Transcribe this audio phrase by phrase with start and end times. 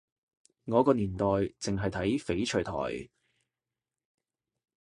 [0.65, 3.07] 我個年代淨係睇翡翠台